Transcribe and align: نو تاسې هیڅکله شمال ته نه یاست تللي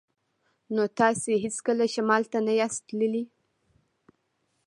نو 0.75 0.83
تاسې 0.99 1.31
هیڅکله 1.43 1.85
شمال 1.95 2.23
ته 2.31 2.39
نه 2.45 2.53
یاست 2.59 2.81
تللي 2.87 3.23